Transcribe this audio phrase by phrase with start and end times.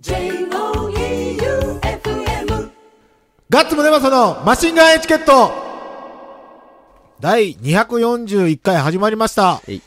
[0.00, 0.30] J-O-E-U-F-M
[3.50, 5.50] ガッツムネマソのマシンガンエチケット
[7.18, 9.80] 第241回始まりましたい。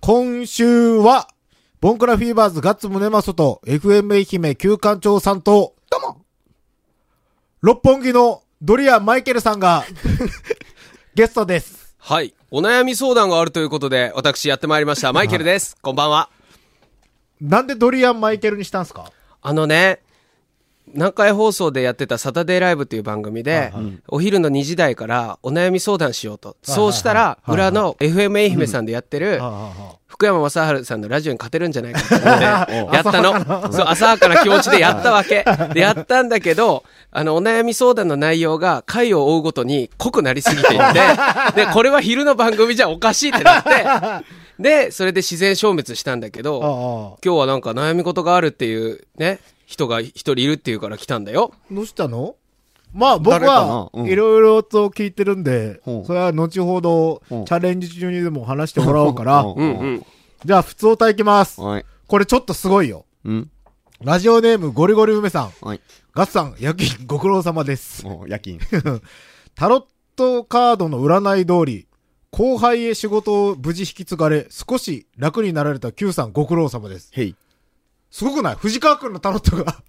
[0.00, 1.26] 今週は、
[1.80, 6.20] ボンクラフィーバーズガッツムネマソと FM 愛媛旧館長さんと、どうも
[7.60, 9.84] 六本木のドリアンマイケルさんが、
[11.16, 11.96] ゲストです。
[11.98, 12.34] はい。
[12.52, 15.12] お悩み相談があるということで、私やってまいりました。
[15.12, 15.76] マイケルです。
[15.82, 16.30] こんばんは。
[17.40, 19.10] なんでドリアンマイケルにしたんすか？
[19.46, 20.00] あのね、
[20.92, 23.72] 南海放送でやってたサタデーライブっていう番組で、
[24.08, 26.56] お昼の2時台からお悩み相談しようと。
[26.62, 27.54] そうしたら、はいはい。
[27.54, 29.40] 裏の FM 愛媛さんでやってる、
[30.08, 33.72] 福山雅治さんのラジオに勝てるんじゃないかって、 やったの。
[33.72, 35.44] そう、浅はかな気持ちでやったわけ。
[35.74, 36.82] で、やったんだけど、
[37.12, 41.00] あの、お悩み相談の内容が回を追うごとに濃くなりすぎていって、
[41.54, 43.70] で、これは昼の番組じゃおかしいってなって、
[44.58, 46.66] で、それで自然消滅したんだけど、あ
[47.16, 47.18] あ。
[47.24, 51.52] 今日はなんか悩み事があるっていうね、人が一人いるっていうから来たんだよ。
[51.70, 52.36] どうしたの？
[52.94, 60.06] まあ僕はいろいろと聞いてるんで、うんそれは後ほどチうんャレンジ中にでも話してもらおうから、うんうんうん。
[60.44, 61.60] じゃあ普通歌いきます。
[61.60, 61.84] はい。
[62.06, 63.04] これちょっとすごいよ。
[63.24, 63.50] うん。
[64.02, 65.50] ラジオネームゴリゴリ梅さん。
[65.60, 65.80] はい。
[66.14, 68.04] ガッツさん、夜勤ご苦労様です。
[68.06, 68.58] もう夜勤。
[69.54, 71.86] タロットカードの占い通り、
[72.30, 77.10] 後輩へ仕事を無事引き継がれ、少し楽になられた Q さんご苦労様です。
[77.12, 77.34] へい。
[78.10, 78.56] すごくない？
[78.56, 79.82] 藤川くんのタロットが。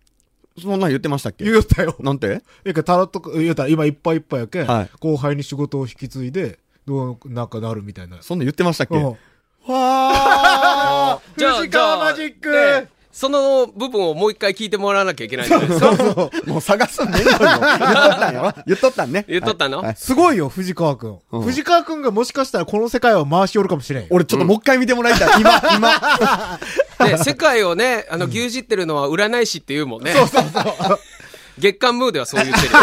[0.60, 1.44] そんなん言ってましたっけ？
[1.44, 1.96] 言うたよ。
[2.00, 2.42] なんて？
[2.66, 4.64] えかタロット、言うたら今いっぱいいっぱいやけ？
[4.64, 4.90] ん、はい。
[5.00, 8.22] 後輩に仕事を引き継いで、どうなんかなるみたいな。
[8.22, 8.96] そんなん言ってましたっけ？
[8.96, 9.04] うん。
[9.72, 12.52] わ じゃあ、藤川マジック！
[12.52, 17.34] でその部分をもう一回聞いてもらわなきゃいけないんだよねーもう探すんねんのよ。
[17.42, 18.54] 言っとったんよ。
[18.68, 19.26] 言っとったんね。
[19.28, 19.78] 言っとったの？
[19.78, 21.18] はいはいすごいよ、藤川くん。
[21.32, 24.10] うん藤川くんがもしかしたらこの世界を回しおるかもしれんよ。
[24.12, 25.42] 俺ちょっともう一回見てもらいたい。
[25.42, 26.60] 今、今。
[27.08, 30.14] で、 世界をね、あの、牛耳ってるのは占い師って言うもんね。
[30.14, 31.00] そうそうそう。
[31.58, 32.80] 月刊ムーではそう言ってるよ。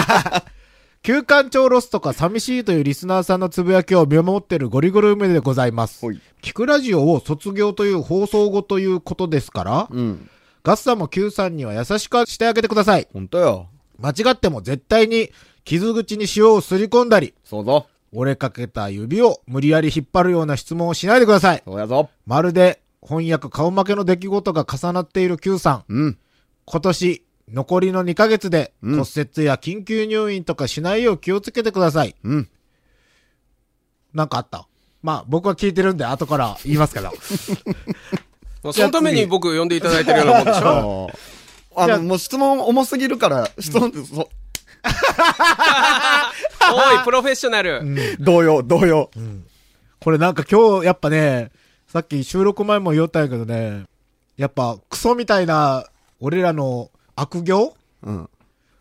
[1.04, 6.06] 旧館長ロスとか寂しいというリスナーさんのつぶやきを見守ってるゴリゴリ梅でございます。
[6.40, 10.30] 聞くラジオを卒業という放送後ということですから、うん。
[10.62, 13.06] ガッサンも Q さんには優しくしてあげてください。
[13.12, 13.68] ほんとよ。
[13.98, 15.28] 間違っても絶対に
[15.64, 17.86] 傷口に塩をすり込んだり、そうぞ。
[18.14, 21.62] 折れかけた指を無理やり引っ張るような質問をしないでください。
[21.66, 22.08] そうやぞ。
[22.24, 25.84] まるで翻訳顔負けの出来事が重なっている Q さん。
[25.86, 26.18] うん。
[26.64, 32.14] 今年、残りの2ヶ月でうん骨折や緊急入院とかしないよう気をつけてください。
[32.24, 32.48] うん。
[34.14, 34.66] なんかあった？
[35.02, 37.10] まあ僕は聞いてるんで後から言いますから。
[38.62, 41.10] ま あそのために僕呼んでいただいてるようなもんでしょ？
[41.76, 44.30] あじゃあの、もう質問重すぎるから、質問、そ
[46.72, 47.82] おい、プロフェッショナル。
[48.20, 49.10] 同様、同様。
[50.00, 51.50] これなんか今日やっぱね、
[51.88, 53.84] さっき収録前も言おったんやけどね、
[54.36, 55.86] やっぱクソみたいな
[56.20, 57.74] 俺らの悪行？
[58.02, 58.28] うん。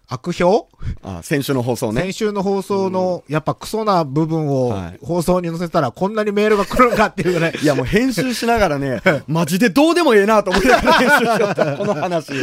[0.07, 0.67] 悪評、
[1.01, 2.01] あ、先週の放送ね。
[2.01, 7.53] 先週の放送のやっぱクソな部分をはい放送に載せたらこんなにメールが来るんかっていうね。
[7.63, 12.33] いや、もう編集しながらね、 マジでどうでもええなと思いながら編集しよった、 この話。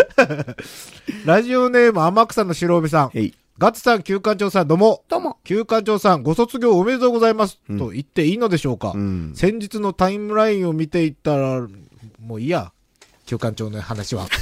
[1.24, 3.10] ラジオネーム天草の白帯さん。
[3.16, 3.34] へい。
[3.58, 5.04] ガッツさん、旧館長さん、どうも。
[5.08, 5.36] どうも。
[5.44, 7.60] 旧館長さん、ご卒業おめでとうございます。
[7.68, 9.32] うんと言っていいのでしょうか、うん。
[9.36, 11.68] 先日のタイムラインを見ていったら、
[12.18, 12.72] もういいや。
[13.30, 14.26] 旧館長の話は。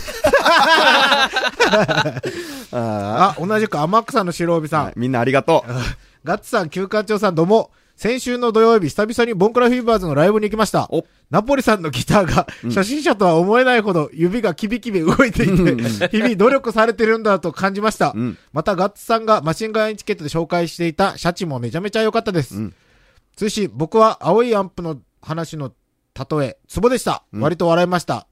[2.73, 4.81] ああ、同じく天草の白帯さん。
[4.81, 5.73] あ、はいみんなありがとう。
[6.25, 7.71] ガッツさん、旧館長さん、どうも。
[7.97, 11.05] 先週の土曜日、久々にボンクラフィーバーズのライブに行きましたお。
[11.31, 18.15] ナポリさんのギターが、初心者とは思えないほど指がキビキビ動いていて、日々努力されてるんだと感じました。
[18.17, 18.39] うん。
[18.55, 22.57] また、ガッツさんがマシンガンエチケットで紹介していたシャチもめちゃめちゃ良かったです。
[22.57, 22.75] うん
[23.37, 25.73] 通し、僕は青いアンプの話の
[26.19, 27.25] 例え、ツボでした。
[27.35, 28.28] うん割と笑いました。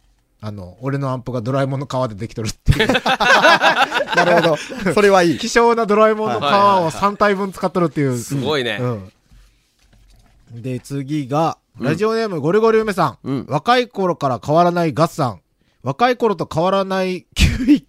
[0.47, 2.87] あの、俺のアンプがドラえもんの皮でできとるっていう。
[2.87, 4.93] なるほど。
[4.95, 5.39] それはいい。
[5.39, 6.47] 希少なドラえもんの皮を
[6.93, 8.17] 3体分使っとるっていう。
[8.17, 8.79] すごいね。
[8.81, 10.63] うん。
[10.63, 13.29] で、次が、ラジオネームゴリゴリ梅さん。
[13.29, 15.41] うん若い頃から変わらないガッさん。
[15.83, 17.87] 若い頃と変わらない9位、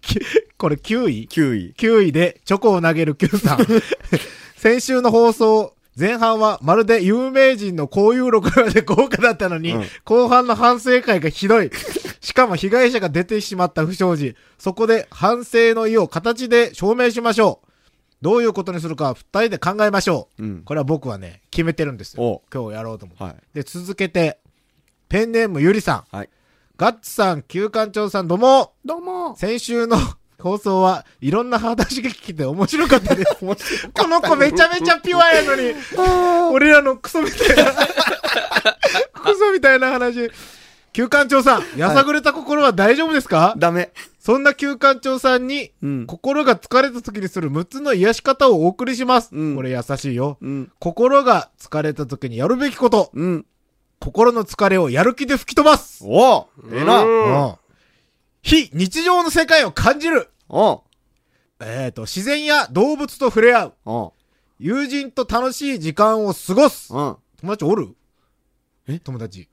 [0.58, 1.74] これ9位9位。
[1.78, 3.58] 9位でチョコを投げる Q さん。
[4.58, 11.70] 先週の放送、前半はまるで有名人の交友録画で豪華だったのに、うん後半の反省会がひどい。
[12.20, 14.36] しかも被害者が出てしまった不祥事。
[14.58, 17.68] そこで反省の意を形で証明しましょう。
[18.22, 20.42] どういうことにするか二人で考えましょう。
[20.42, 20.62] うん。
[20.64, 22.42] これは僕はね、決めてるんですよお。
[22.52, 23.24] 今日やろうと思って。
[23.24, 23.36] はい。
[23.54, 24.38] で、続けて、
[25.08, 26.16] ペンネームゆりさん。
[26.16, 26.30] はい。
[26.76, 28.72] ガッツさん、旧館長さん、どうも。
[28.84, 29.36] どうも。
[29.36, 29.96] 先週の
[30.40, 33.36] 放送はいろんな話が聞けて面白かったです。
[33.92, 35.74] この子めちゃめちゃピュアやのに、
[36.54, 40.30] 俺らのクソみたいな、クソみたいな話。
[40.92, 43.92] 旧館長さん、やさぐれた心は大丈夫ですか、ダメ。
[44.20, 46.06] そんな旧館長さんに、うん。
[46.06, 49.30] 心が疲れた時にする6つの癒し方をお送りします。
[49.32, 50.38] うんこれ優しいよ。
[50.40, 50.72] うん。
[50.78, 53.10] 心が疲れた時にやるべきこと。
[53.12, 53.46] うん。
[54.00, 56.04] 心の疲れをやる気で吹き飛ばす。
[56.06, 57.58] おうええな。
[58.52, 60.30] うんうん非日常の世界を感じる。
[60.48, 60.80] おう
[61.60, 63.74] えっ、と、自然や動物と触れ合う。
[63.84, 64.12] おう
[64.58, 66.94] 友人と楽しい時間を過ごす。
[66.94, 67.16] うん。
[67.40, 67.94] 友達おる？
[68.88, 68.98] え？
[69.00, 69.48] 友達。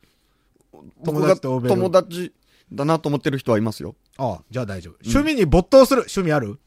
[1.03, 2.33] 友達友達
[2.71, 3.95] だなと思ってる人はいますよ。
[4.17, 4.93] ああ、じゃあ大丈夫。
[5.03, 6.01] 趣味に没頭する？
[6.01, 6.59] 趣味ある？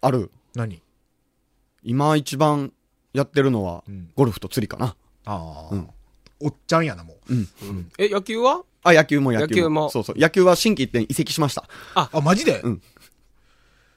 [0.00, 0.30] ある。
[0.54, 0.82] 何？
[1.82, 2.72] 今一番
[3.12, 4.96] やってるのはうん、ゴルフと釣りかな。
[5.24, 5.88] ああ、うん
[6.40, 7.34] おっちゃんやな、もう。
[7.34, 7.90] うん。
[7.98, 8.64] え、野球は？
[8.84, 9.48] あ、野球も野球も。
[9.48, 10.18] 野球もそうそう。
[10.18, 11.68] 野球は新規一点移籍しました。
[11.94, 12.60] あ、マジで？
[12.62, 12.82] うん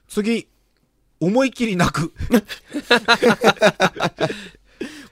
[0.08, 0.48] 次、
[1.20, 2.14] 思い切り泣く。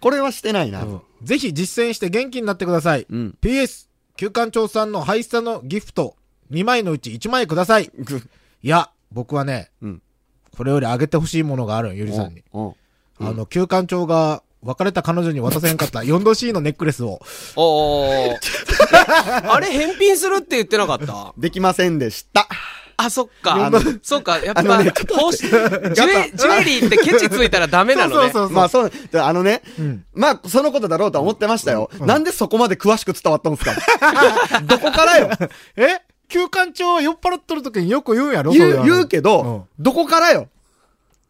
[0.01, 0.87] これはしてないな。
[1.23, 3.07] ぜひ実践して元気になってください。
[3.09, 3.37] うん。
[3.43, 6.17] PS、旧館長さんのハイスタのギフト、
[6.51, 7.91] 2枚のうち1枚ください。
[7.95, 8.23] ぐ
[8.63, 10.03] いや、僕はね、うん。
[10.57, 12.43] これよりあげてほしいものがあるん、ゆりさんに。
[12.55, 17.21] あの、旧館長が別れた彼女に渡せんかった 4°C のネックレスを。
[17.57, 18.37] おー。
[19.53, 21.33] あれ返品するって言ってなかった？
[21.39, 22.49] できませんでした。
[22.99, 23.67] あ、そっか。
[23.67, 24.39] あのそっか。
[24.39, 28.31] やっぱ、ね宝飾ジュエ、ジュエリーってケチついたらダメなのね。
[28.33, 28.57] そうそうそう。
[28.57, 31.91] まあそう、であのね、うんまあそのことだろうとは思ってましたよ。
[32.01, 33.75] なんでそこまで詳しく伝わったんですか？
[34.67, 35.31] どこからよ？
[35.77, 36.01] え？
[36.29, 38.53] 旧館長は酔っ払っとる時によく言うんやろ？
[38.53, 40.49] 言う言うけど、どこからよ？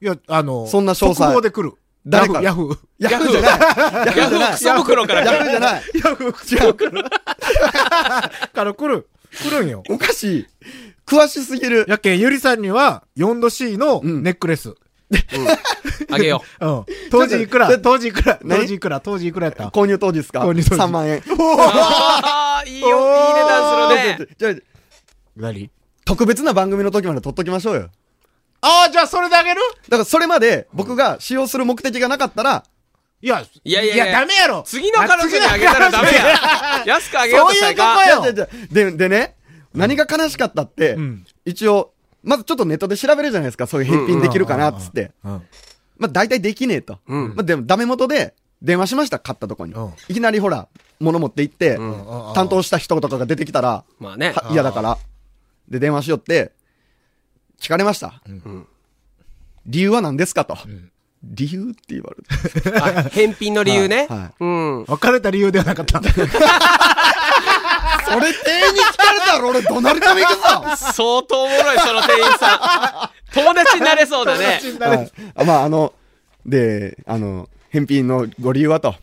[0.00, 1.72] いや、あの、そんな詳細速報で来る。
[2.06, 2.78] 誰からヤフー。
[2.98, 3.50] ヤフーじゃない
[4.16, 6.66] ヤフークソ袋からヤフーじゃないヤフー。
[6.66, 6.74] 違う。
[8.52, 9.08] から来る。
[9.32, 9.82] 来るんよ。
[9.90, 10.46] おかしい。
[11.06, 11.84] 詳しすぎる。
[11.88, 14.74] やけん、ゆりさんには 4°C のうんネックレス。
[16.10, 16.84] あげようん。
[17.10, 18.60] 当時いくら当時いくら何？
[18.60, 19.68] 当時いくら当時いくらやった？
[19.68, 20.40] 購入当時ですか？
[20.40, 21.18] 購入当時 ?3 万円。
[21.18, 21.20] う。
[21.58, 24.28] ああ、いいよ、いい値段するね。
[24.36, 24.54] じゃあ、
[25.36, 25.70] 何？
[26.04, 27.90] 特別な番組の時まで撮っときましょうよ。
[28.60, 29.60] ああ、じゃあそれであげる？
[29.88, 32.64] だからそれまで僕が使用する目的がなかったら、
[33.22, 36.84] いや、いやいやいやダメやろ次の彼女にあげたらダメや。
[36.86, 37.96] 安くあげようとしたいか。
[37.96, 39.36] そういうとこよで、でね、
[39.74, 41.92] 何が悲しかったって、うん一応、
[42.22, 45.12] まずちょっとネットで調べるじゃないですか、そういう返品できるかな、っつって。
[45.24, 45.46] うん。
[45.98, 46.98] まあ大体できねえと。
[47.06, 49.72] うんまあでもダメ元で電話しました、買ったとこに。
[49.74, 50.68] うんいきなりほら、
[51.00, 54.32] 物持って行って、ん担当した人とかが出てきたら、まあね。
[54.32, 54.98] は嫌だから。
[55.68, 56.52] で、電話しよって、
[57.60, 58.08] 聞かれました？
[58.28, 58.66] ん
[59.66, 60.54] 理由は何ですかと。
[60.54, 60.90] ん
[61.24, 62.22] 理由って言われ
[62.62, 62.80] て。
[62.80, 64.06] あ返品の理由ね。
[64.08, 64.84] はいはいうん。
[64.84, 66.00] 別れた理由ではなかった。
[68.08, 70.40] それ店員に聞かれたら俺怒鳴りため行くぞ
[70.76, 73.34] 相当おもろい、その店員さん。
[73.34, 74.60] 友達になれそうだね。
[74.78, 75.92] はいあまあ、あの、
[76.44, 78.94] で、あの、返品のご理由はと。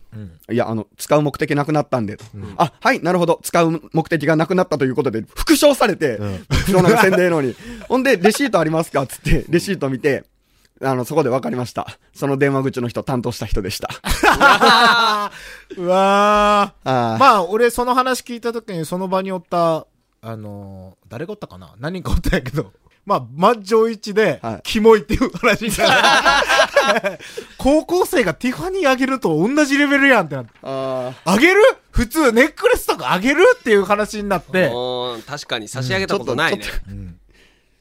[0.52, 2.26] いや、あの、使う目的なくなったんでと。
[2.58, 3.40] あ、はい、なるほど。
[3.44, 6.18] 使う目的がなくなったということで、復唱されて、
[6.50, 7.56] 復唱なんか宣伝のに。
[7.88, 9.06] ほんで、レシートありますか？
[9.06, 10.24] つって、レシート見て、
[10.82, 11.88] あの、そこで分かりました。
[12.14, 13.90] その電話口の人、担当した人でした。
[15.78, 16.80] うわー。
[16.90, 19.86] あーまあ、俺その話聞いた時にその場におった、
[20.22, 21.76] あのー誰がおったかな？
[21.80, 22.72] 何人かおったんやけど、
[23.06, 25.86] まあ、満場一致ではい、キモいっていう話にな
[27.02, 27.20] る。
[27.58, 30.52] 高校生がティファニーあげると同じレベルやんってなって。
[30.64, 31.62] ああげる？
[31.92, 34.68] 普通ネックレスとかあげるっていう話になって。
[34.74, 36.64] うん確かに差し上げたことないね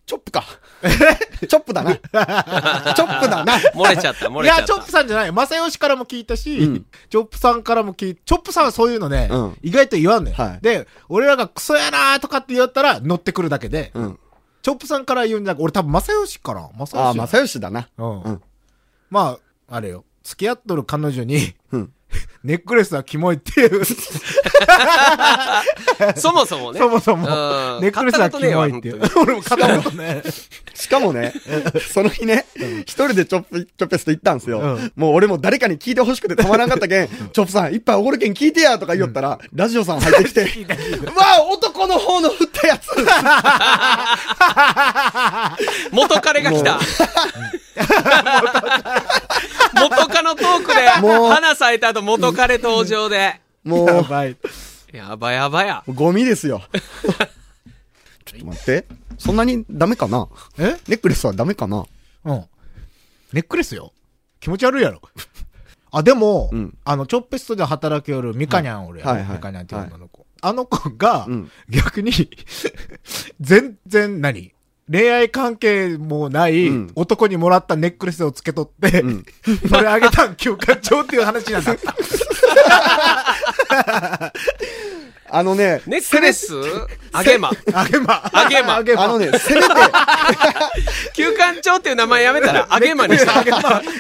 [0.05, 0.45] チョップか。
[0.83, 1.95] チョップだな。
[1.95, 3.57] チョップだな。
[3.57, 4.67] 漏れちゃった、漏いや、れちゃった。
[4.67, 5.33] チョップさんじゃない。
[5.33, 10.35] 正義からも聞いたし、うんチョップさんからも聞いチョップさんはそういうのね、うん意外と言わんねん。
[10.35, 14.19] はいで、俺らがクソやなーとかって言ったら乗ってくるだけで、うん。
[14.63, 16.71] チョップさんから言うんじゃなく俺多分正義から。
[16.75, 17.19] 正義。
[17.21, 17.89] ああ、正義だな。
[17.99, 18.23] うん。
[18.23, 18.43] うん
[19.11, 19.39] ま
[19.69, 20.05] あ、あれよ。
[20.23, 21.93] 付き合っとる彼女に、うん。
[22.45, 23.85] ネックレスはキモいっていう、
[26.17, 26.81] そもそもね。
[26.81, 27.27] そもそも。
[27.27, 27.31] う、
[27.79, 27.83] ん。
[27.83, 29.01] ネックレスはキモいっていう。
[29.17, 30.23] 俺も買ったことね。
[30.75, 31.33] しかもね、
[31.93, 32.47] その日ね、
[32.81, 34.59] 一人でチョップ、チョッペスと行ったんですよ。
[34.61, 34.93] うん。
[34.97, 40.47] もう俺も誰かに聞いて欲しくてたまらんかったけん、チョップさん、一杯おごるけん聞いてやとか言おったら、ラジオさん入ってきて、
[41.15, 42.89] まあ男の方の振ったやつ。
[45.93, 46.81] 元彼が来た。
[49.75, 51.33] 元カノトークで、もう。
[51.33, 53.41] 花咲いた後元彼登場で。
[53.65, 54.37] もう、やばい。
[54.93, 55.85] やばやばや。
[55.89, 56.63] ゴミですよ。
[58.25, 58.87] ちょっと待って。
[59.19, 60.29] そんなにダメかな？
[60.59, 60.77] え？
[60.89, 61.85] ネックレスはダメかな？
[62.25, 62.45] うん。
[63.33, 63.93] ネックレスよ。
[64.41, 65.01] 気持ち悪いやろ。
[65.93, 70.27] あ、でも、うんあの、チョッペストで働けよるミカニャン俺やろ、はいはいミカニャンっていう女の子。
[70.41, 72.13] あの子が、うん逆に、
[73.41, 74.53] 全然何？
[74.91, 79.25] 恋愛関係もないうん男にもらったネックレスをつけとって、うん
[79.69, 81.73] それあげたん休暇長っていう話になった。
[85.35, 86.53] あのね、ネックレス？
[87.11, 87.51] あげま。
[87.73, 88.31] あげま。
[88.35, 89.05] あげまあげま。
[89.05, 89.69] あのね、せめて、
[91.17, 93.41] 休館長っていう名前やめたら、あげまにした。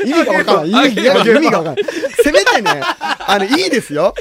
[0.04, 0.66] 意味がわからん。
[0.68, 1.76] 意味いや意味がわからん。
[2.22, 4.14] せめてね、あの、いいですよ。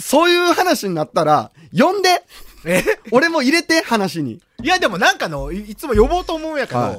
[0.00, 2.08] そういう話になったら、呼んで、
[2.64, 2.82] え？
[3.12, 4.40] 俺も入れて、話に。
[4.62, 6.98] いや、でもなんかの、いいつも呼ぼうと思うんやけど、はい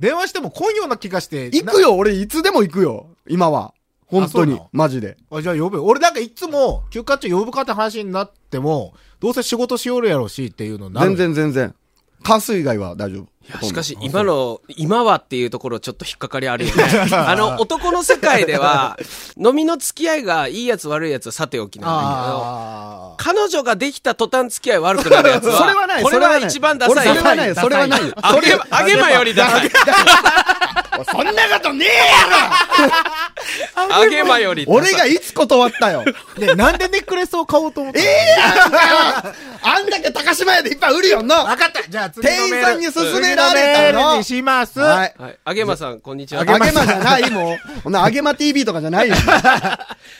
[0.00, 1.44] 電話しても来んような気がして。
[1.50, 3.08] 行くよ、俺いつでも行くよ。
[3.28, 3.74] 今は。
[4.06, 4.68] 本当にあそうなの？
[4.72, 5.18] マジで。
[5.30, 5.84] なあ、じゃあ呼ぶよ。
[5.84, 11.08] 俺なんかいつも、休暇中呼ぶかって話になっても、どうせ仕事しよるやろうしっていうのになる。
[11.08, 11.16] 全。
[11.16, 11.74] 然全然。
[12.22, 13.22] カス以外は大丈夫。
[13.22, 16.84] いやしかし、今の、今はっていうところちょっと引っかかりあるよね。
[17.12, 18.98] あの、男の世界では、
[19.36, 22.00] 飲みの付き合いがいいやつ悪いやつはさておきなんだ。
[22.26, 29.70] けど、彼女ができた途端付き合い悪くなるやつは、それはないこれそれは一番ダサいそれはないそれはないよあげ、あげまよりダサい。
[31.10, 31.88] そんなことねえ
[33.74, 34.64] あ げまより。
[34.68, 36.04] 俺がいつ断ったよ。
[36.36, 38.04] ね、なんでネックレスを買おうと思ったの？
[38.04, 44.80] ええやんかあんだけ高島屋でいっぱい売るよんのわかったじゃあ次のメール店員さんに勧められた次のにします。
[44.80, 45.14] はい。
[45.18, 45.38] はい。
[45.44, 46.42] あげまさん、こんにちは。
[46.42, 47.80] あげまじゃないもう。
[47.82, 49.16] ほんなあげま TV とかじゃないよ。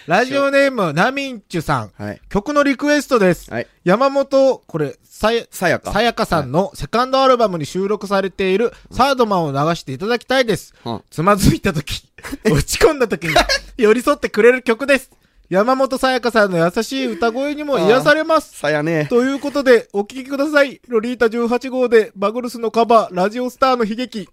[0.07, 1.91] ラジオネーム、ナミンチュさん。
[1.99, 2.21] はい。
[2.31, 3.51] 曲のリクエストです。
[3.51, 3.67] はい。
[3.85, 5.93] 山本、これ、さや、さやか。
[5.93, 10.73] さやかさんのセカンドアルバムに収録されているサードマンを流していただきたいです。
[10.87, 12.11] うんつまずいた時、
[12.51, 13.35] 落ち込んだ時に
[13.77, 15.11] 寄り添ってくれる曲です。
[15.51, 18.57] 山本さやかさんの優しい歌声にも癒されます。
[18.57, 19.09] さやね。
[19.11, 20.81] ということで、お聴きください。
[20.89, 24.27] ロリータ18号でバグルスのカバー、ラジオスターの悲劇。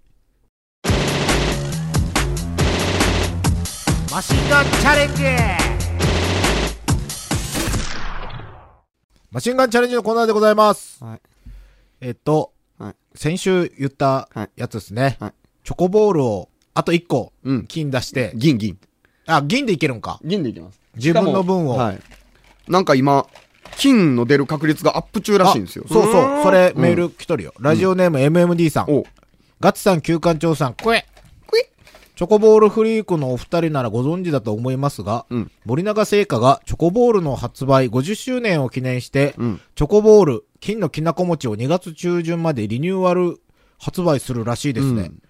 [4.10, 5.16] マシンガンチャレン
[5.62, 5.67] ジ
[9.38, 11.04] マシンガンチャレンジのコーナーでございます。
[11.04, 11.22] はい。
[12.02, 15.18] えっと、はい先週言ったやつですね。
[15.20, 17.68] はいチョコボールをあと1個うん。
[17.68, 18.80] 金出して、銀銀。
[19.28, 20.20] あ、銀でいけるんか。
[20.24, 20.82] 銀でいきます。
[20.96, 21.78] 自分の分を。
[21.78, 22.00] はい。
[22.68, 23.28] なんか今、
[23.76, 25.86] 金の出る確率がアップ中らしいんですよ。
[25.88, 26.44] あそうそう。
[26.44, 27.54] それメール来とるよ。
[27.60, 28.92] ラジオネーム MMD さん。
[28.92, 29.06] お
[29.60, 30.76] ガッツさん、旧館長さん、
[32.18, 43.40] チョコボールフリークのお二人ならご存知だと思いますが、うん森永製菓がチョコボールの発売50周年を記念して、うんチョコボール、金のきなこ餅を2月中旬までリニューアル
[43.78, 45.02] 発売するらしいですね。
[45.04, 45.22] うん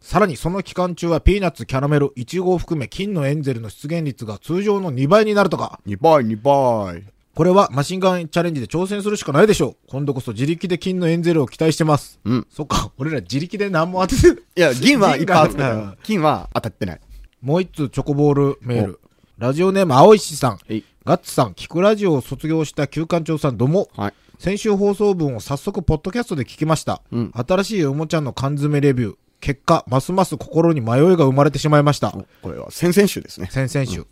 [0.00, 5.78] さらにその期間中はピーナッツ、キャラメル、イチゴを含め金のエンゼルの出現率が通常の2倍になるとか。
[5.86, 7.04] 2倍、2倍。
[7.34, 9.76] これはマシンガンチャレンジで挑戦するしかないでしょう。
[9.88, 12.20] 今度こそ自力で金のエンゼルを期待してます。
[12.24, 12.46] うん。
[12.50, 14.46] そっか、俺ら自力で何も当ててる。
[14.54, 15.96] いや、銀はいっぱい集めた。
[16.02, 17.00] 金は当たってない。
[17.40, 19.00] もう一通チョコボールメール。
[19.38, 20.50] ラジオネーム青石さん。
[20.52, 20.84] はい。
[21.04, 23.88] ガッツさん、聞くラジオを卒業した旧館長さんどうも。
[23.96, 24.14] はい。
[24.38, 27.00] 先週放送分を早速ポッドキャストで聞きました。
[27.12, 29.16] うん新しいおもちゃの缶詰レビュー。
[29.40, 32.08] 結果、ますます心に迷いが生まれてしまいました。
[32.08, 33.48] おこれは先々週ですね。
[33.50, 34.06] 先々週。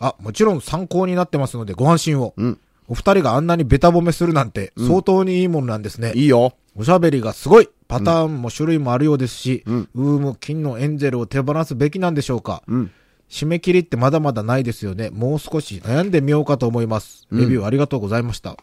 [0.00, 2.34] あ、もちろん参考になってますのでご安心を。
[2.36, 2.60] うん。
[2.88, 6.12] お二人があんなにベタ褒めするなんて、相当にいいものなんですね。
[6.14, 6.54] いいよ。
[6.76, 12.90] おしゃべりがすごいパターンも種類もあるようですし、うんウーム、金のエンゼルを手放すべきなんでしょうか、うん。
[13.28, 15.10] 締め切りってまだまだないですよね。
[15.10, 17.26] もう少し悩んでみようかと思います。
[17.32, 18.56] レビューありがとうございました。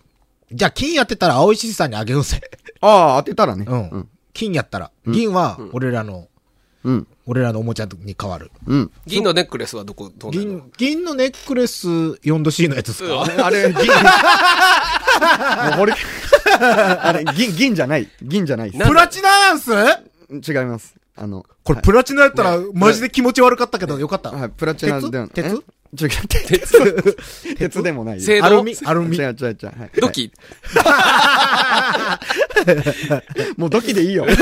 [0.52, 2.40] じゃあ、金やってたら青石さんにあげようぜ。
[2.82, 3.66] ああ、当てたらね。
[3.68, 3.90] うん。
[3.90, 4.10] うん。
[4.34, 4.92] 金やったら。
[5.08, 6.28] 銀は、俺らの、
[6.84, 7.08] うん。
[7.26, 8.52] 俺らのおもちゃに変わる。
[8.68, 8.92] うん。
[9.06, 10.44] 銀のネックレスはどこ、どうなの？
[10.44, 13.46] 銀、銀のネックレス 4°C のやつですか？
[13.46, 13.74] あれ、 銀。
[13.74, 13.84] もう
[15.80, 15.94] これ、
[16.60, 18.10] あれ、銀、銀じゃない。
[18.22, 19.72] 銀じゃないプラチナアンス？
[19.74, 20.96] 違います。
[21.16, 24.32] あの、これプラチナやったら、マジで気持ち悪かったけど、よかった？
[24.32, 25.48] はい、プラチナでは鉄？
[25.48, 25.54] 違
[26.06, 27.56] う、鉄。
[27.56, 27.84] 鉄？
[27.84, 29.16] でもないアルミ、アルミ？
[29.16, 29.80] 違う違う違う。
[29.80, 30.32] はいドキ、
[33.58, 34.26] もうドキでいいよ。
[34.26, 34.36] はい。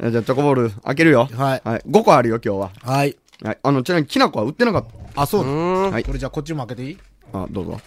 [0.00, 1.28] じゃあ、チョコボール開けるよ。
[1.32, 1.82] はいはい。
[1.88, 2.70] 5個あるよ、今日は。
[2.82, 3.16] はい。
[3.42, 3.58] はい。
[3.62, 5.50] あの、ちなみに、きな粉は売ってなかっあ、そううだ。
[5.50, 5.54] ー
[5.88, 5.90] ん。
[5.92, 6.98] はいこれじゃあこっちも開けていい？
[7.32, 7.42] た。
[7.42, 7.80] あ、どうぞ。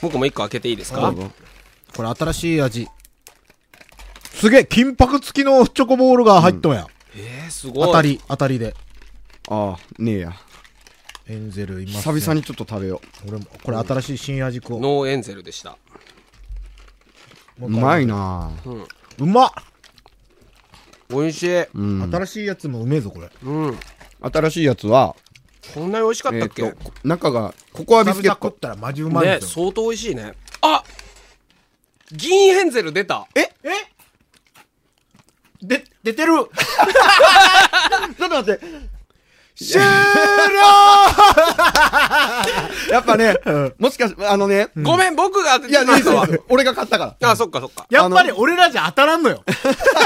[0.00, 1.00] 僕も一個開けていいですか？
[1.00, 1.30] どうぞ。
[1.96, 2.88] これ新しい味。
[4.32, 6.86] すげえ、金箔付きのチョコボールが入っとんや。
[7.16, 7.86] えー、すごい。
[7.86, 8.74] 当たり、当たりで。
[9.48, 10.32] ああ、ねえや。
[11.26, 12.14] エンゼルいます、ね。
[12.20, 14.80] 久々にちょっと食べよ俺も、これ新しい新味食おう。
[14.80, 15.76] ノーエンゼルでした。
[17.66, 17.66] う。
[17.66, 18.50] うまいな
[19.18, 19.50] うまっ、
[21.10, 21.62] 美味しい。
[21.74, 22.10] うん。
[22.12, 23.30] 新しいやつもうめえぞ、これ。
[23.42, 23.78] うん。
[24.20, 25.16] 新しいやつは、
[25.74, 28.58] こんなに美味しかったっけ、えーと、中が、ココアビスケット久々食っ。
[28.58, 29.64] たらマジうまいね、ですよ。
[29.66, 30.32] 相当美味しいね。
[30.62, 30.82] あ
[32.10, 33.26] 銀ヘンゼル出た。
[33.34, 33.40] え？
[33.40, 33.70] え？
[35.60, 36.48] で、出てる ちょっ
[38.16, 38.97] と待って。
[39.58, 39.84] 終了
[42.92, 43.34] やっぱね、
[43.78, 45.72] もしかし、あのね、ごめん、僕が当て
[46.04, 46.28] たわ。
[46.48, 47.30] 俺が買ったから。
[47.30, 47.86] あ、そっかそっか。
[47.90, 49.42] やっぱり俺らじゃ当たらんのよ。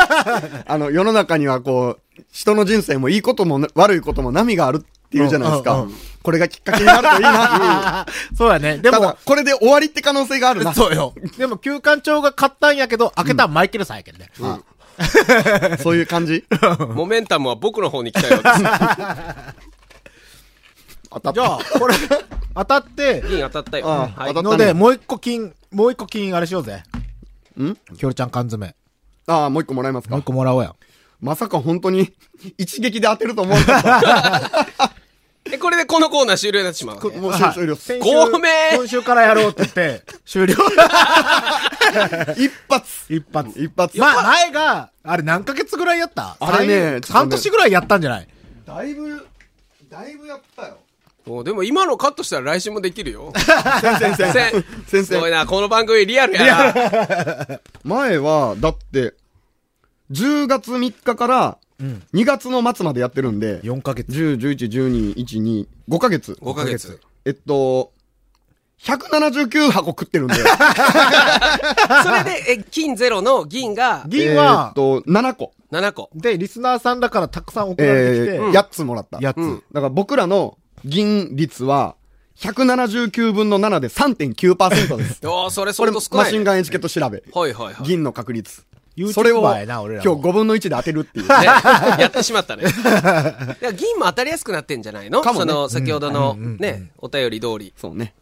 [0.67, 5.95] あの、世の中にはこう、人の人生もいいことも悪いことも波があるっていうじゃないですかうんうんうん。
[6.23, 8.07] これがきっかけになるといいな。
[8.37, 8.79] そうやね。
[8.79, 10.73] でただも、、これで終わりって可能性があるな。
[10.73, 11.13] そうよ。
[11.37, 14.31] でも、旧館長が買ったんやけど、開けたらマイケルさんやけんね。
[15.83, 16.45] そういう感じ？
[16.95, 18.55] モメンタムは僕の方に来たようです。
[21.11, 21.95] 当たっじゃあ、これ、
[22.55, 23.87] 当たって、銀当たったよ。
[23.87, 26.83] ああはい当たったので、もう一個金、もう一個金あれしようぜ。
[27.61, 27.75] ん？
[27.75, 28.75] キョルちゃん缶詰。
[29.27, 30.13] ああ、もう一個もらえますか？
[30.13, 30.75] もう一個もらおうや。
[31.21, 32.13] まさか本当に
[32.59, 33.83] 一撃で当てると思わなかっ
[34.79, 34.93] た。
[35.45, 36.97] え、これでこのコーナー終了になってしまう。
[37.21, 37.77] もう終終了。
[37.77, 40.55] 先週ごめん今週からやろうって言って、終了。
[42.37, 43.61] 一発一発。
[43.63, 43.99] 一発。
[43.99, 46.37] まあ、前が、あれ何ヶ月ぐらいやった？
[46.41, 48.29] あれね三半年ぐらいやったんじゃない？
[48.67, 49.27] だいぶ、
[49.91, 50.79] だいぶやったよ。
[51.27, 53.33] おでも今のカットしたら来週もできるよ。
[53.39, 54.33] 先生、先せ生。
[54.33, 55.05] 先生。
[55.05, 57.61] すごいな、この番組リアルやな。
[57.85, 59.15] 前は、だって、
[60.11, 61.59] 10月3日から、
[62.13, 64.09] 2月の末までやってるんで、4ヶ月。
[64.11, 66.33] 10、11、12、1、2、5ヶ月。
[66.41, 66.99] 5ヶ月。
[67.25, 67.93] えっと、
[68.83, 75.53] 179箱食ってるんで、 それで、え、金ゼロの銀が銀はえっ、と、7個。
[75.71, 76.11] 7個。
[76.15, 79.19] で、リスナーさんだからたくさん送られてきて、えー、8つもらった。
[79.21, 79.37] やつ。
[79.37, 81.95] うんだから僕らの銀率は、
[82.39, 85.21] 179分の7で3.9%です。
[85.29, 86.25] おー、それこれ、相当少ないね。
[86.25, 87.23] マシンガンエチケット調べ。
[87.33, 87.75] はいはいはい。
[87.85, 88.65] 銀の確率。
[89.15, 91.29] それを、やな俺今日らも5分の1で当てるっていう。
[91.29, 92.65] ねやってしまったね。
[93.63, 95.23] いや銀も当たりやすくなってんじゃないの？
[95.23, 97.73] かもねその、先ほどのね、お便り通り。
[97.77, 98.15] そうね。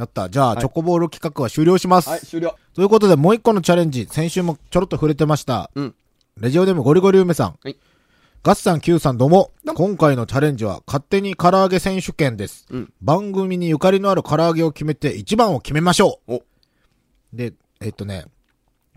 [0.00, 0.28] やった。
[0.28, 2.08] じゃあ、チョコボール企画は終了します。
[2.08, 2.56] はい、終了。
[2.74, 5.70] ということで、もう一個のチャレンジ、先週もちょろっと触れてました。
[5.74, 5.94] うん。
[6.38, 7.58] レジオネームゴリゴリ梅さん。
[7.62, 7.76] はい
[8.42, 9.50] ガッサン Q さんどうも。
[9.74, 12.66] 今回のチャレンジは勝手に唐揚げ選手権です。
[12.70, 16.36] うん番組にゆかりのある唐揚げを決めて一番を決めましょう。
[16.36, 16.42] お
[17.34, 17.52] で、
[17.82, 18.24] えっとね、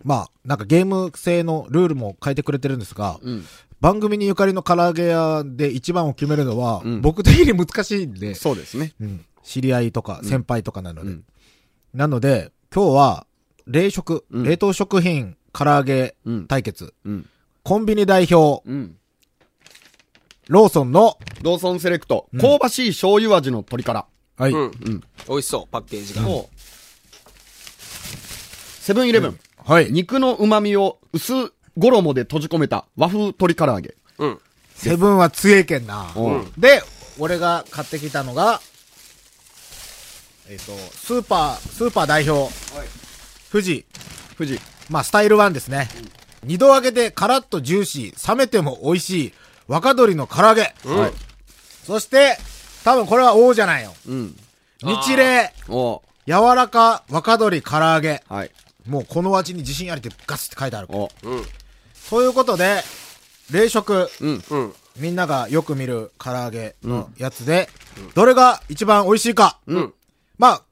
[0.01, 3.45] まあ、なんかゲーム性のルールも変えてくれてるんですが、うん。
[3.81, 8.93] 番組にゆかりの唐揚げ屋で一番を決めるのは、うん僕的に難しいんで、そうですね。
[9.01, 11.09] うん知り合いとか先輩とかなので。
[11.09, 11.25] うん
[11.93, 13.27] なので、今日は、
[13.67, 16.47] 冷食、うん冷凍食品、唐揚げうん。
[16.47, 17.29] 対決、うん。
[17.61, 18.97] コンビニ代表、うん。
[20.47, 24.05] ローソンの、ローソンセレクト、香ばしい醤油味の鶏から。
[24.37, 24.59] はい、うん。
[24.63, 24.71] うん。
[25.29, 26.23] 美味しそう、パッケージが。
[26.23, 26.59] もう、
[28.81, 29.39] セブンイレブン。
[29.63, 29.91] はい。
[29.91, 33.93] 肉の旨味を薄衣で閉じ込めた和風鶏唐揚げ。
[34.17, 34.39] うん。
[34.73, 36.11] セブンは強えけんな。
[36.15, 36.81] うんで、
[37.19, 38.59] 俺が買ってきたのが、
[40.49, 42.53] えっ、と、スーパー、スーパー代表、
[43.51, 43.85] 富士、
[44.37, 44.59] 富士。
[44.89, 45.87] まあ、スタイル1ですね。
[46.43, 49.33] 二度揚げでカラッとジューシー、冷めても美味しい、
[49.67, 50.73] 若鶏の唐揚げ。
[50.85, 51.11] はい。
[51.85, 52.37] そして、
[52.83, 53.93] 多分これは王じゃないよ。
[54.07, 54.35] うん。
[54.81, 58.21] 日霊、お柔らか若鶏唐揚げ。
[58.27, 58.51] はい。
[58.87, 60.87] もうこの味に自信ありってガスって書いてある。
[60.89, 61.43] おうん。
[61.93, 62.81] そういうことで、
[63.51, 64.43] 冷食、うん。
[64.49, 64.73] うん。
[64.97, 67.69] みんながよく見る唐揚げのやつで、
[68.13, 69.57] どれが一番美味しいか。
[69.67, 69.93] うん。
[70.37, 70.63] まあ、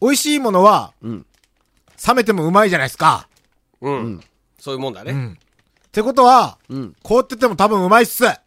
[0.00, 1.26] 美味しいものは、うん。
[2.06, 3.28] 冷めてもうまいじゃないですか。
[3.80, 4.20] うん。
[4.58, 5.12] そういうもんだね。
[5.12, 5.32] うん。
[5.32, 6.96] ってことは、うん。
[7.02, 8.24] 凍ってても多分うまいっす。
[8.24, 8.40] は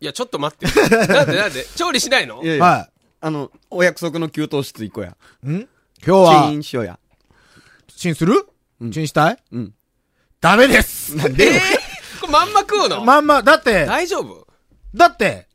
[0.00, 0.66] いや、ちょっと待って。
[1.06, 1.64] なんでなんで？
[1.76, 2.42] 調理しないの？
[2.42, 2.88] いやいや、
[3.20, 5.16] あの、お約束の給湯室行こうや。
[5.44, 5.48] い。
[5.48, 5.52] ん？
[5.60, 5.68] 今
[6.04, 6.48] 日は？
[6.50, 6.98] チン、しようや。
[7.88, 8.46] チンする、
[8.80, 9.38] うんチンしたい？
[9.52, 9.74] うん。
[10.40, 11.16] ダメです。
[11.16, 13.02] えー、これまんま食うの？
[13.04, 14.46] まんま、だって、大丈夫？
[14.94, 15.48] だって、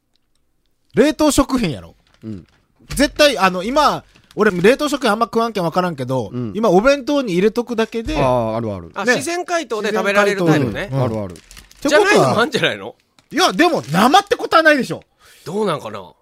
[0.95, 1.95] 冷凍食品やろ。
[2.23, 2.47] うん。
[2.95, 4.03] 絶対、あの、今、
[4.35, 8.91] 俺、冷凍食品あんま食わんけんわからんけど、うん今、お弁当に入れとくだけで、ああ、あるある。
[8.93, 10.89] あ、ね自然解凍で食べられるタイプね。
[10.91, 11.33] うんあるある。
[11.33, 12.21] ってことじゃないの？
[12.21, 12.95] もあは、んじゃないの？
[13.31, 15.03] いや、でも、生ってことはないでしょ。
[15.45, 16.13] どうなんかな？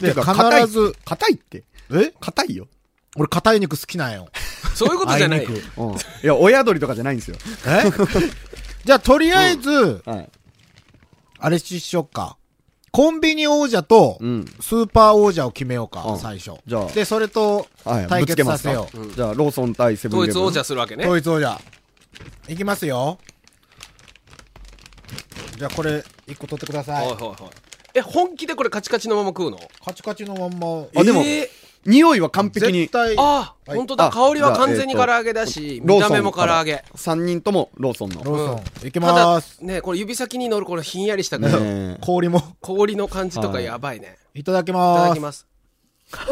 [0.00, 1.64] で、てか必ず、硬いって？
[1.92, 2.12] え？
[2.20, 2.68] 硬いよ。
[3.16, 4.28] 俺、硬い肉好きなんよ。
[4.74, 5.94] そういうことじゃないあいにくうん。
[5.94, 7.36] いや、親鶏とかじゃないんですよ。
[7.66, 7.82] え？
[8.84, 10.30] じゃあ、とりあえず、はい。
[11.38, 12.36] あれししよっか。
[12.92, 14.44] コンビニ王者と、うん。
[14.60, 16.60] スーパー王者を決めようか、うん最初。
[16.66, 18.06] じゃあで、それと、はい。
[18.06, 19.12] 対決させよう。
[19.14, 20.42] じゃあ、ローソン対セブンイレブン。
[20.42, 21.04] 統一王者するわけね。
[21.04, 21.58] 統一王者。
[22.48, 23.18] いきますよ。
[25.56, 27.06] じゃあ、これ、一個取ってください。
[27.06, 27.36] はいはいはい。
[27.94, 29.58] え、本気でこれカチカチのまま食うの？
[29.84, 30.86] カチカチのまんま。
[30.94, 32.92] あでもえー匂いは完璧に絶。
[32.92, 34.06] 対、ああ、はい本当だ。
[34.06, 36.84] あ香りは完全に唐揚げだし、見た目も唐揚げ。
[36.94, 38.22] 3人ともローソンの。
[38.22, 38.88] ローソン。
[38.88, 42.56] いきただまーす。、ね、これ指先に乗るこのひんやりしたね氷も。
[42.60, 44.16] 氷の感じとかはいやばいね。
[44.34, 45.08] いただきいたまーす。
[45.08, 45.46] だきます。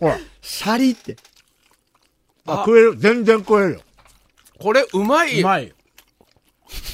[0.00, 0.18] ほら。
[0.40, 1.16] シャリって。
[2.46, 2.96] あ、食える。
[2.96, 3.80] 全然食えるよ。
[4.58, 5.40] これうまい。
[5.40, 5.74] うまいよ。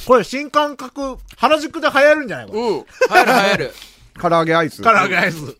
[0.05, 2.47] これ、新感覚、原宿で流行るんじゃない。
[2.47, 2.53] うん。
[2.53, 3.73] 流行る流行る。
[4.21, 4.81] 唐揚げアイス。
[4.81, 5.57] 唐揚げアイス。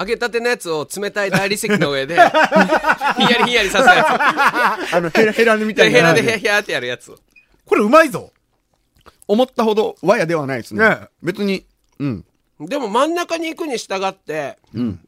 [0.00, 4.06] 揚げたてのやつを冷たい大理石の上で、ひんやりひんやりさせたや
[4.96, 5.98] あの、ヘラヘラみたいな。
[5.98, 7.14] ヘラでヘラヘラってやるやつ。
[7.66, 8.32] これうまいぞ。
[9.28, 10.88] 思ったほど和やではないですね。
[10.88, 11.66] ね別に、
[11.98, 12.24] うん。
[12.60, 15.06] でも真ん中に行くに従って、うん。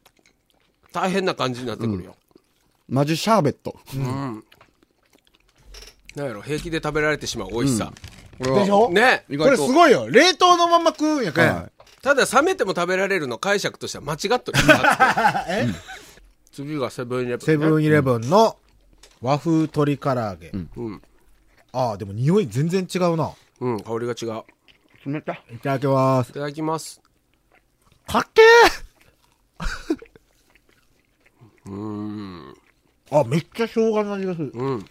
[0.91, 2.15] 大変な感じになってくるよ。
[2.87, 3.75] マジシャーベット。
[6.15, 7.91] なんやろ、平気で食べられてしまう美味しさ。
[8.37, 8.89] これはでしょ？
[8.91, 9.25] ね。
[9.27, 10.07] これすごいよ。
[10.07, 11.47] 冷凍のまま食うんやけん。
[11.47, 11.69] は
[12.03, 14.59] ただ冷めても食べられるの解釈としては間違っとる。
[16.51, 17.45] 次がセブンイレブン、ね。
[17.45, 18.57] セブンイレブンの
[19.21, 20.49] 和風鶏唐揚げ。
[20.49, 21.01] うん。
[21.71, 23.31] ああ、でも匂い全然違うな。
[23.61, 24.43] うん、香りが違う。
[25.09, 25.13] い。
[25.13, 25.31] 冷た。
[25.49, 26.33] いただきますい。
[26.33, 27.01] ただきます。
[28.05, 28.41] かっけ
[31.65, 32.53] うーん。
[33.11, 34.51] ーあ、めっちゃ生姜の味がする。
[34.53, 34.85] うん。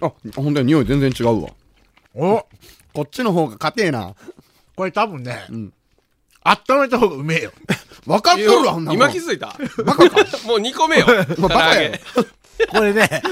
[0.00, 1.50] あ、本当に匂い全然違うわ。
[2.12, 2.44] お
[2.92, 4.16] こっちの方が硬えな。
[4.74, 5.72] これ多分ね、ん
[6.44, 7.52] 温めた方がうめえよ。
[8.06, 8.94] 分かっとるわ、ほんなもん。
[8.94, 9.54] 今気づいた？
[9.84, 10.16] バカか？
[10.46, 11.06] もう2個目よ。
[11.38, 11.98] お前バカやろ。
[12.72, 13.22] これね、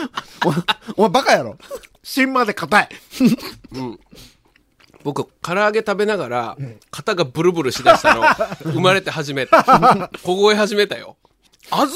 [0.97, 1.57] お前バカやろ。
[2.03, 2.89] 芯まで硬い。
[5.05, 6.57] 僕、唐揚げ食べながら、
[6.91, 8.23] 肩がブルブルしだしたの、
[8.73, 9.53] 生まれて初めて。
[10.23, 11.17] 凍え始めたよ。
[11.71, 11.91] 小豆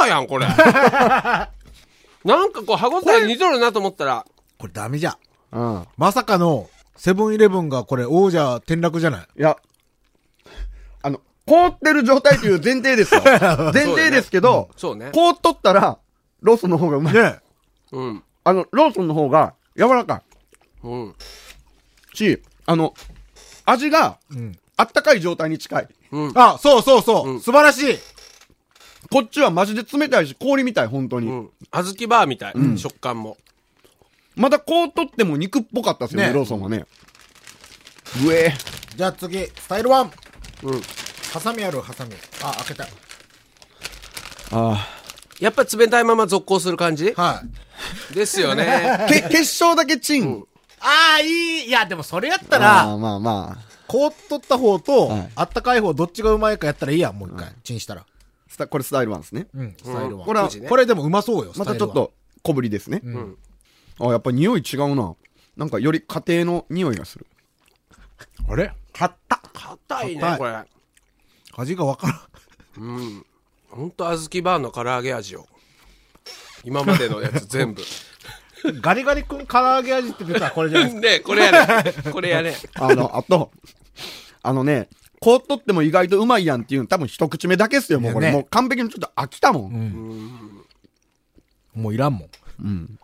[0.00, 0.46] バーやん、これ。
[2.24, 4.24] なんかこう、歯応え似とるなと思ったら、
[4.58, 5.16] これダメじゃん。
[5.52, 5.86] うん。
[5.96, 9.26] まさかの、セブンイレブンがこれ王者転落じゃない？
[9.38, 9.56] いや、
[11.06, 13.22] あの、凍ってる状態という前提ですよ。
[13.72, 15.10] 前提ですけど、そうね。
[15.12, 15.98] 凍っとったら、
[16.40, 17.14] ローソンの方がうまい。
[17.14, 17.38] ね
[17.92, 18.24] うん。
[18.42, 20.24] あの、ローソンの方が柔らか
[20.82, 21.14] うん。
[22.12, 22.92] いし、あの、
[23.64, 25.88] 味が、んあったかい状態に近い。
[26.10, 26.32] うん。
[26.34, 27.98] あ、そうそうそう、うん素晴らしい
[29.12, 31.28] こっちはマジで冷たいし、氷みたい、本当に。
[31.28, 31.50] うん。
[31.70, 32.54] 小豆バーみたい。
[32.76, 33.36] 食感も。
[34.34, 36.84] まだ凍っとっても肉っぽかったですよね、ねローソンはね。
[38.26, 38.52] うえ
[38.96, 40.25] じゃあ次、スタイル1。
[40.62, 40.80] うん。
[41.32, 42.14] ハサミある、ハサミ。
[42.42, 42.86] あ、開けた。
[44.52, 44.88] あ
[45.40, 47.12] やっぱ冷たいまま続行する感じ？
[47.12, 47.42] は
[48.12, 48.14] い。
[48.14, 48.64] ですよね。
[48.64, 49.06] あ。
[49.10, 50.44] け、決勝だけチン。
[50.80, 51.26] ああ、い
[51.64, 51.64] い。
[51.66, 53.66] いや、でもそれやったあら、あまあまあ。
[53.86, 57.52] 凍っとった方と、はいあったかい方、どっちがうまいかやったらいいやん、もう一回。
[57.62, 58.06] チンしたら。
[58.48, 59.48] スタこれスタイルワンですね。
[59.54, 60.24] うん、スタイル1。
[60.24, 61.94] これこれでもうまそうよ、スタイル1またちょっ。
[61.94, 62.98] と小ぶりですね。
[62.98, 63.36] ん
[64.00, 65.14] あ、やっぱ匂い違うな。
[65.56, 67.26] なんかより家庭の匂いがする。
[68.48, 68.72] あれ？
[68.92, 69.42] 買った。
[69.56, 70.64] 硬いね硬い、これ。
[71.56, 72.06] 味がわか
[72.76, 72.86] らん。
[72.86, 73.26] うん。
[73.70, 75.46] ほんと小豆バーの唐揚げ味よ。
[76.64, 77.82] 今までのやつ全部。
[78.80, 81.00] ガリガリ君唐揚げ味って出たらこれじゃないですか。
[81.00, 81.94] で、これやね。
[82.12, 82.56] これやね。
[82.74, 83.50] あの、あと、
[84.42, 84.88] あのね、
[85.20, 88.26] 凍っとっても意外とうまいやんっていうの多分一口目だけっすよ、もうこれ。
[88.28, 90.50] ねもう完璧にちょっと飽きたもん。
[91.74, 92.28] もういらんもん。
[92.62, 92.98] うん。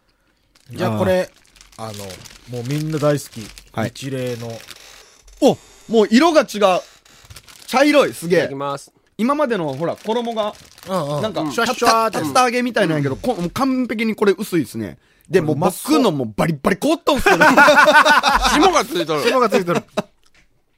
[0.70, 1.30] じゃあこれ、
[1.76, 2.04] あの、
[2.48, 3.40] もうみんな大好き。
[3.72, 4.48] はい一例の。
[5.40, 5.56] お
[5.92, 6.80] もう色が違う。
[7.66, 8.54] 茶色い、すげえいただき。
[8.56, 8.90] ます。
[9.18, 10.54] 今までのほら、衣が、
[10.88, 14.98] うんうんなんか、シュワシュワーって竜田揚げみたいなんやけど、こもう完璧にこれ薄いですね。
[15.28, 17.46] で、もう僕のもうバリバリ凍っとんすよね。
[18.54, 19.22] 霜がついとる。
[19.22, 19.84] 霜がついてる。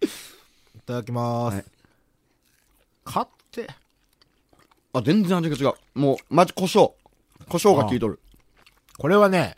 [0.03, 1.55] いただきまーす。
[1.55, 1.64] はい
[3.05, 3.68] 買って。
[4.94, 5.98] あ、全然味が違う。
[5.98, 6.92] もう、マジ胡椒。
[7.48, 8.18] 胡椒が効いとる。
[8.98, 9.57] これはね、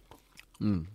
[0.61, 0.89] うん。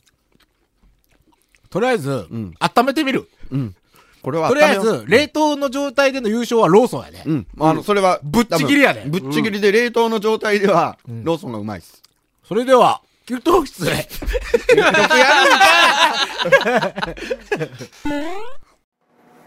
[1.69, 3.29] とりあえず、ん温めてみる。
[3.51, 3.75] うん。
[4.21, 7.23] これはとりあえず、冷凍の状態での優勝はローソンやね。
[7.25, 7.47] うん。
[7.59, 12.03] あの、それは、ぶっちぎりやねぶっちぎりで冷凍の状態では、ローソンがうまいっす。
[12.47, 14.07] それでは、給湯室へ。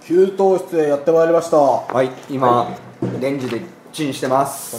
[0.07, 1.57] 給湯室へやってまいりました。
[1.57, 2.77] はい、今、
[3.21, 4.77] レンジでチンしてます。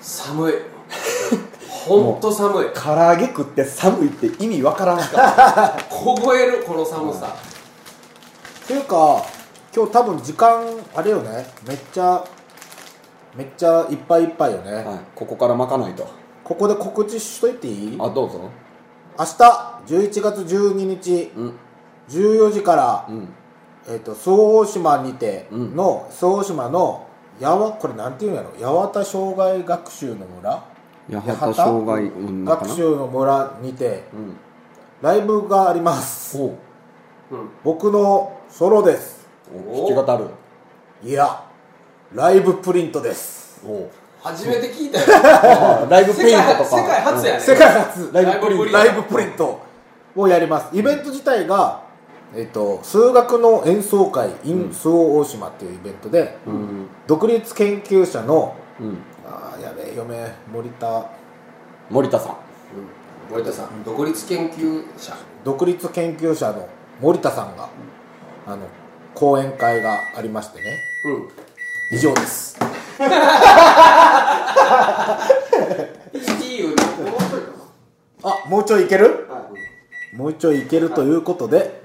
[0.00, 0.54] 寒い。
[1.68, 2.66] ほんと寒い。
[2.74, 7.36] 唐揚げ食って寒いって意味わからんか 凍える、この寒さ。
[8.70, 9.26] っていうか、
[9.74, 10.62] 今日多分時間、
[10.94, 11.44] あれよね。
[11.66, 12.24] めっちゃ、
[13.34, 14.72] めっちゃいっぱいいっぱいよね。
[14.74, 16.06] はい、ここから巻かないと。
[16.44, 17.96] ここで告知しといていい？
[17.96, 18.48] 明あ、どうぞ。
[19.18, 19.24] 日、
[19.88, 21.52] 11月12日、うん。
[22.10, 23.28] 14時から、うん。
[23.88, 27.06] えっ、と、周防大島にてうんの、周防大島の、
[27.40, 28.52] やわ、これなんていうんやろ？
[28.60, 30.64] 八幡障害学習の村？
[31.10, 34.36] 八幡障害うん学習の村にて、うん。
[35.02, 36.40] ライブがあります。
[36.40, 36.54] おう。
[37.64, 39.26] 僕のソロです。
[39.68, 41.08] お弾き語る。
[41.08, 41.44] いや、
[42.12, 43.62] ライブプリントです。
[43.64, 43.90] おう。
[44.20, 45.86] 初めて聞いたよ。
[45.88, 46.64] ライブペイントとか。
[46.64, 47.40] 世界初やね。
[47.40, 49.60] 世界初ライブプリントライブプリント
[50.16, 50.68] をやります。
[50.76, 51.80] イベント自体が、
[52.34, 56.88] えっと、数学の演奏会 in 周防大島っていうイベントで、うん。
[57.06, 58.98] 独立研究者の、うん。
[59.26, 60.16] あーやべえ、嫁、
[60.52, 61.06] 森田、
[61.88, 62.36] 森田さん。
[63.30, 65.14] 森田さん、独立研究者。
[65.44, 66.68] 独立研究者の
[67.00, 67.68] 森田さんが、
[68.50, 68.66] あの、
[69.14, 70.80] 講演会がありましてね。
[71.04, 71.28] うん。
[71.92, 72.58] 以上です。
[78.22, 79.28] あ、もうちょいいける、
[80.16, 81.80] もうちょいいけるということで、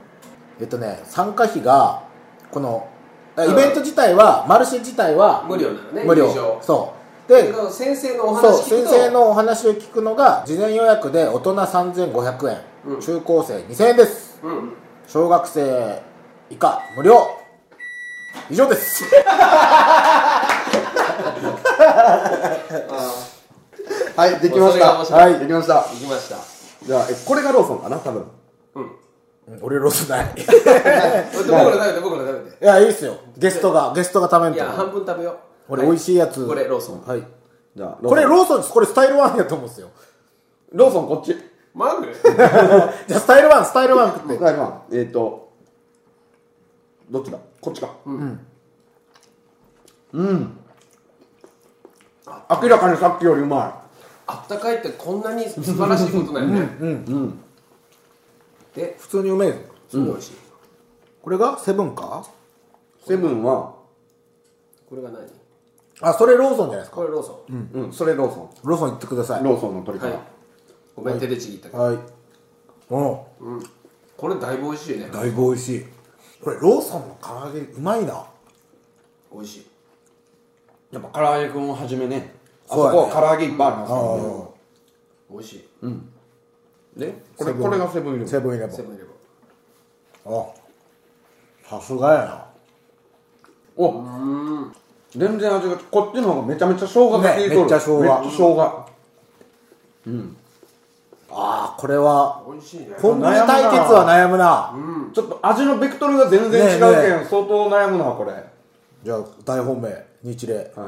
[0.59, 2.03] えっとね、参加費が、
[2.51, 2.87] この、
[3.37, 6.59] イベント自体は、マルシェ自体は、無料なのね無料。
[6.61, 6.93] そ
[7.27, 7.31] う。
[7.31, 14.39] で、先生のおそう、話聞くと先生のお話を聞くのが、事前予約で大人3500円、うん中高生2000円です。
[14.43, 14.73] うん
[15.07, 16.01] 小学生
[16.49, 17.27] 以下無料。
[18.49, 19.03] 以上です。
[24.15, 24.93] はい、できました。
[24.93, 25.75] はい、できました。
[25.75, 26.37] 行きました
[26.85, 28.25] じゃあ、え、これがローソンかな多分。
[28.75, 28.91] うん
[29.61, 30.25] 俺ロスない。
[30.25, 33.15] い 僕ら食べて僕ら食べてや、いいっすよ。
[33.37, 34.71] ゲストが、ゲストが食べんといや。
[34.71, 35.35] 半分食べよう
[35.69, 36.47] 俺美味しいやつ。
[36.47, 37.23] これローソンはい。
[37.75, 38.73] じゃあ、これローソンです。
[38.73, 39.89] これスタイルワンやと思うんですよ。
[40.71, 41.37] ローソンこっち。
[41.75, 42.07] マグ？
[43.07, 44.43] じゃあスタイルワン、スタイルワン食って。
[44.43, 45.44] はい、まあ、えっ、と、
[47.09, 47.37] どっちだ？
[47.61, 47.95] こっちか。
[48.05, 48.39] うん。
[50.13, 50.57] うん。
[52.61, 53.87] 明らかにさっきよりうま
[54.27, 57.33] あったかいってこんなに素晴らしいことなんよね
[58.73, 59.57] で普通にうめえぞ。
[59.89, 60.33] すごい美味しい
[61.21, 62.25] これがセブンか？
[63.03, 63.07] い。
[63.07, 63.75] セブンは、
[64.89, 65.27] これが何？
[66.01, 66.97] あ、それローソンじゃないですか。
[66.97, 69.41] これローソうん、それローソローソン行ってください。
[69.41, 69.43] ン。
[69.43, 70.13] ローソンの鶏から。
[70.13, 70.27] ンはい
[70.95, 71.97] ごめん手でちぎったけどはい。
[72.89, 73.63] うん。
[74.17, 75.85] これだいぶ美味しいねだいぶ美味しい。
[76.45, 78.23] これローソンの唐揚げうまいな。
[79.33, 79.67] 美味しい
[80.91, 82.35] やっぱ唐揚げくんをはじめね、
[82.69, 84.45] あそこ唐揚げいっぱいありますからね。
[85.31, 85.67] 美味しい
[86.99, 88.27] で、これ、これがセブンイレブン。
[88.29, 88.75] セブンイレブン。
[88.75, 90.45] セブンイレブンあ、
[91.67, 92.45] さすがやな。
[93.75, 94.03] お
[95.09, 97.49] 全然味が、こっちの方がめちゃめちゃ生姜が効いとる。
[97.49, 98.85] ねめっちゃ生姜めっちゃ生姜。
[101.31, 104.73] あー、これは、美味しいねコンビニ対決は悩むな。
[105.13, 108.31] ちょっと味のベクトルが全然違うけん、ねえね相当悩むな、これ。
[108.31, 108.45] はい。
[109.03, 110.71] じゃあ、大本命、日例。
[110.75, 110.87] あ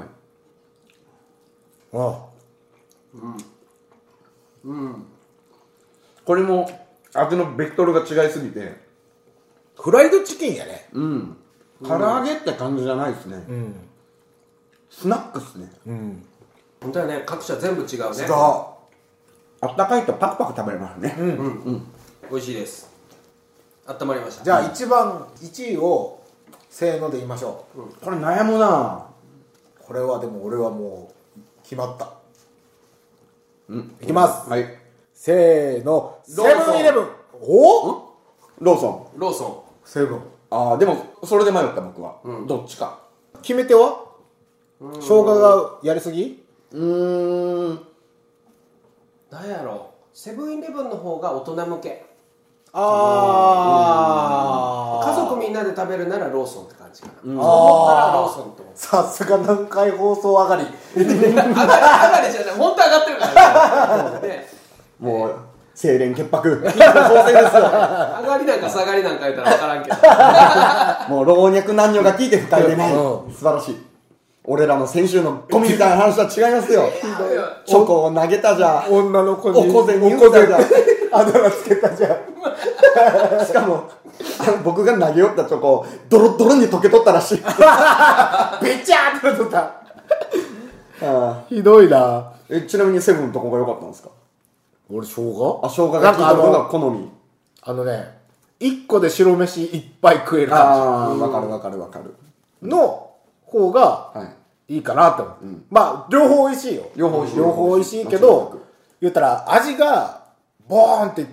[6.26, 6.70] これも
[7.14, 8.76] 味のベクトルが違いすぎて、
[9.76, 10.90] フライドチキンやね。
[10.92, 11.38] うん。
[11.84, 13.44] 唐揚げって感じじゃないですね。
[13.48, 13.76] うん。
[14.90, 15.72] スナックっすね。
[15.88, 16.26] うん。
[16.82, 18.77] 本当はね各社全部違うね違う。
[19.62, 21.16] あったかいとパクパク食べれますね。
[22.30, 22.90] 美味しいです
[23.88, 26.20] 温まりましたじゃあ、一番、1位を、
[26.70, 27.82] せーので言いましょう。
[28.04, 29.08] これ悩むな
[29.80, 32.12] これはでも俺はもう、決まった。
[33.70, 33.96] うん。
[34.02, 34.50] いきます。
[34.50, 34.66] はい。
[35.14, 37.08] せーの、セローソンブンイレブン。
[37.42, 38.14] お？
[38.60, 39.20] ローソン。
[39.20, 40.22] ローソセブン。
[40.50, 42.18] ああ、でも、それで迷った僕は。
[42.46, 43.00] どっちか。
[43.42, 44.06] 決め手は？
[44.80, 46.44] 生姜がやりすぎ？
[46.74, 47.87] うーん。
[49.32, 49.92] ンなんやろ？
[50.14, 52.06] うセブンイレブンの方が大人向け。
[52.74, 52.84] あ
[55.06, 60.64] 家族みんなで食べるならローソンって感じかな、そうあー思ったらローソンとさすが南海放送上がり。
[60.96, 61.44] 上がり上が
[62.28, 62.56] りじゃない。
[62.56, 64.28] 本当上がってるからね。
[64.28, 64.48] ね
[65.00, 65.36] もう、
[65.76, 66.50] 清廉潔白。
[66.50, 69.96] 上がりなんか下がりなんか言ったら分からんけど。
[71.16, 72.94] もう老若男女が聞いて深いでね。
[72.94, 73.32] う。
[73.32, 73.87] 素晴らしい。
[74.50, 76.90] 俺らの先週のゴミみたいな話は違いますよ。
[77.66, 78.94] チョコを投げたじゃん。
[78.94, 79.60] 女の子に。
[79.70, 80.62] おこぜに言うたじゃん。
[81.12, 82.12] あだ名つけたじゃん。
[83.46, 83.84] しかも、
[84.40, 87.38] あの僕が投げ寄ったチョコ、ドロッドロに溶けとったらしい。
[87.38, 89.58] べちゃーってなっとった。
[89.60, 89.74] あ
[91.02, 92.32] あひどいな。
[92.50, 94.10] えちなみにセブンのとこが良かったんですか？
[94.90, 95.60] 俺生姜？
[95.62, 97.10] あ、生姜が効いたのが好み。
[97.64, 98.18] あのね、
[98.62, 102.16] 一個で白飯いっぱい食える感ああ、わかるわかるわかる。
[102.64, 103.07] じの
[103.48, 104.38] 方がはい。
[104.76, 105.36] いいかなって思う。
[105.70, 106.90] まあ、両方美味しいよ。
[106.96, 108.66] 両方美味しい両方美味しいけどく、
[109.00, 110.26] 言ったら味が、
[110.68, 111.26] ボーンって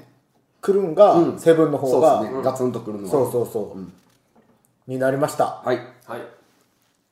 [0.60, 2.30] くるんが、セブンの方が、ね。
[2.42, 3.10] ガツンとくるのは。
[3.10, 5.62] そうそうそう、になりました。
[5.64, 5.78] はい。
[6.06, 6.20] はい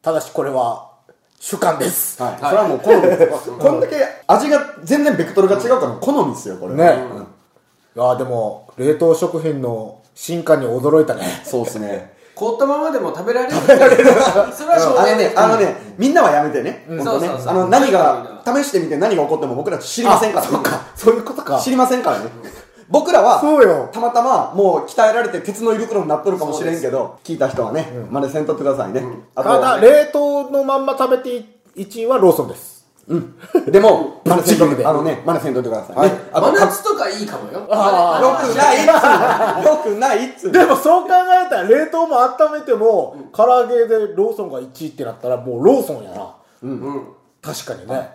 [0.03, 0.91] ただしこれは、
[1.39, 2.21] 主観です。
[2.21, 2.37] はい。
[2.39, 3.51] それはもう好みです。
[3.59, 6.79] こんだけ味が全然ベクトルが違うから好みですよ、これは。
[6.79, 7.27] ねうん
[7.95, 11.43] いやでも、冷凍食品の進化に驚いたね。
[11.45, 12.15] そうですね。
[12.35, 13.55] 凍ったままでも食べられる。
[13.55, 16.85] それは証あの明でき、ねあのね、みんなはやめてね。
[16.89, 17.29] 本当ね。
[17.29, 20.47] そうあの、何が、試してみて何が起こっても僕ら知りませんから。
[20.97, 21.61] そういうことか。
[21.61, 22.27] 知りませんからね。
[22.89, 23.89] 僕らは、そうよ。
[23.93, 29.03] たまたまもう鍛えられて鉄の胃袋になっとるかもしれんけど、聞いた人はね、真似せんとってくださいね。
[29.35, 31.45] あとただ、冷凍のまんま食べて
[31.77, 32.72] 1位はローソンです。
[33.71, 35.97] でも、真似せんとぶっちぎりであのね、真似せんとってください。
[35.97, 36.03] ね。
[36.03, 36.11] はい。
[36.33, 37.67] あと、真か夏とかいいかもよ。
[37.71, 46.37] あよくないっつよくないっつでもそう考えたら冷凍も温めても、唐揚げでローソンが1位ってなったらもうローソンやな。
[46.63, 47.09] うん。
[47.43, 48.11] 確かにね。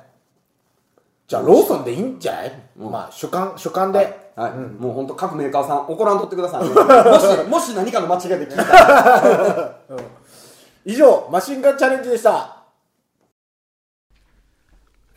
[1.27, 4.27] じゃあローソンでいいんじゃない、まあ主観、主観で。
[4.37, 6.69] はい、もう本当各メーカーさん怒らんとってくださいね。
[6.69, 9.75] もし、もし何かの間違いで聞いたら。
[10.85, 12.56] 以上、マシンガンチャレンジでした。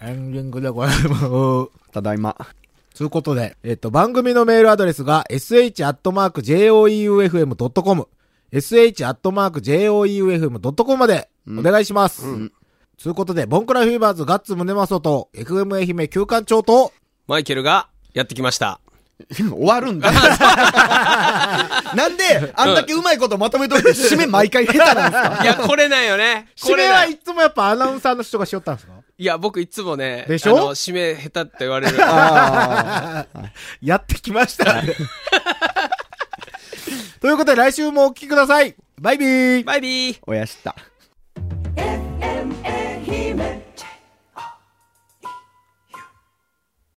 [0.02, 1.24] エンディングでございます。
[1.92, 2.36] ただいま。
[2.96, 8.08] ということで、えっと、番組のメールアドレスが sh.joeufm.com、
[8.52, 12.24] sh.joeufm.com までお願いします。
[12.98, 16.92] つうことで、ボンクラフィーバーズガッツムネマソと FM 愛媛旧館長と、
[17.26, 18.80] マイケルがやってきました。
[19.38, 20.10] 終わるんだ。
[21.94, 25.44] なんで、あんだけうまいことまとめといて、締め毎回下手なんですか？
[25.44, 26.48] いや、これなんよね。
[26.60, 28.92] こ締めはいつもやっぱアナウンサーの人がしよったんですか？
[29.20, 30.56] いや、僕いつもね、でしょ？
[30.56, 31.98] あの、締め下手って言われる。
[33.82, 34.80] やってきました。
[37.20, 38.74] ということで来週もお聴きください。
[38.98, 39.64] バイビー。
[39.64, 40.18] バイビー。
[40.26, 40.74] おやした。